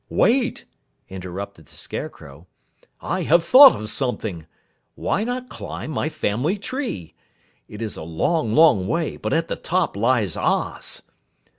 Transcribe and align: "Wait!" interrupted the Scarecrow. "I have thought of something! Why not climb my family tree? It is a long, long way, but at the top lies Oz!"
"Wait!" 0.09 0.65
interrupted 1.09 1.67
the 1.67 1.75
Scarecrow. 1.75 2.47
"I 3.01 3.21
have 3.21 3.45
thought 3.45 3.79
of 3.79 3.87
something! 3.87 4.47
Why 4.95 5.23
not 5.23 5.47
climb 5.49 5.91
my 5.91 6.09
family 6.09 6.57
tree? 6.57 7.13
It 7.67 7.83
is 7.83 7.97
a 7.97 8.01
long, 8.01 8.53
long 8.55 8.87
way, 8.87 9.15
but 9.17 9.31
at 9.31 9.47
the 9.47 9.55
top 9.55 9.95
lies 9.95 10.35
Oz!" 10.35 11.03